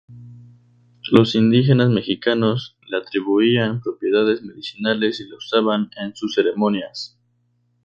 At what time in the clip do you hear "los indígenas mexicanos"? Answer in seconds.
1.11-2.75